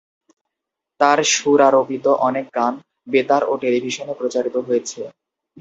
[0.99, 2.73] তার সুরারোপিত অনেক গান
[3.07, 4.99] বেতার ও টেলিভিশনে প্রচারিত হয়েছে।